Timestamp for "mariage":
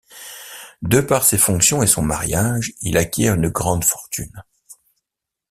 2.01-2.73